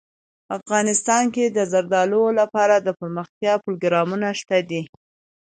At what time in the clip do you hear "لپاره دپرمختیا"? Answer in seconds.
2.39-3.53